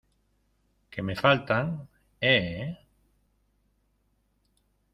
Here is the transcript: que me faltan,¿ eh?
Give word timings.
que 0.89 1.01
me 1.07 1.15
faltan,¿ 1.23 1.67
eh? 2.21 2.65